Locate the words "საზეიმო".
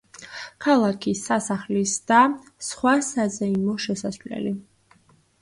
3.11-3.77